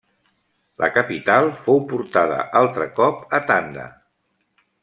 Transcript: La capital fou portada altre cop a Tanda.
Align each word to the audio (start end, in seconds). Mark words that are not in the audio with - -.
La 0.83 0.87
capital 0.95 1.51
fou 1.67 1.77
portada 1.93 2.41
altre 2.65 2.91
cop 3.01 3.39
a 3.41 3.45
Tanda. 3.53 3.89